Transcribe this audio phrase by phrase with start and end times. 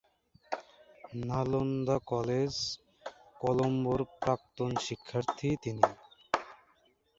[1.21, 2.53] Nalanda college
[3.41, 5.87] কলম্বোর প্রাক্তন শিক্ষার্থী তিনি।